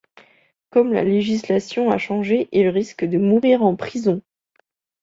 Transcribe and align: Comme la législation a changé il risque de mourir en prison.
Comme 0.71 0.93
la 0.93 1.03
législation 1.03 1.91
a 1.91 1.99
changé 1.99 2.49
il 2.53 2.69
risque 2.69 3.05
de 3.05 3.19
mourir 3.19 3.61
en 3.61 3.75
prison. 3.75 4.23